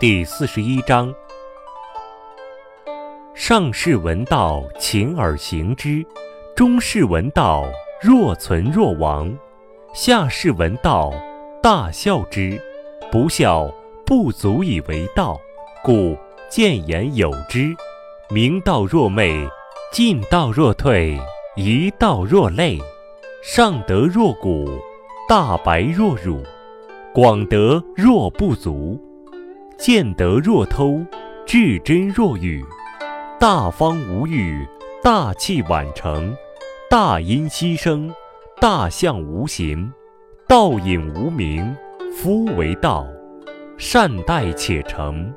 [0.00, 1.12] 第四十一章：
[3.34, 6.04] 上士闻道，勤而行之；
[6.54, 7.64] 中士闻道，
[8.00, 9.28] 若存若亡；
[9.92, 11.12] 下士闻道，
[11.62, 12.60] 大笑之。
[13.10, 13.68] 不孝，
[14.06, 15.40] 不足以为道。
[15.82, 16.16] 故
[16.50, 17.74] 谏言有之。
[18.30, 19.48] 明道若昧，
[19.90, 21.18] 进道若退，
[21.56, 22.78] 一道若累。
[23.42, 24.68] 上德若谷，
[25.28, 26.42] 大白若辱；
[27.14, 29.00] 广德若不足，
[29.78, 31.06] 见德若偷，
[31.46, 32.64] 至真若愚。
[33.38, 34.66] 大方无欲，
[35.04, 36.36] 大器晚成，
[36.90, 38.12] 大音希声，
[38.60, 39.90] 大象无形，
[40.48, 41.74] 道隐无名。
[42.12, 43.06] 夫为道，
[43.76, 45.32] 善待且成。